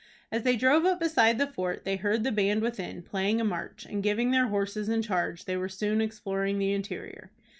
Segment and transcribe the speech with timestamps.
[0.31, 3.85] As they drove up beside the fort, they heard the band within, playing a march,
[3.85, 7.29] and, giving their horses in charge, they were soon exploring the interior.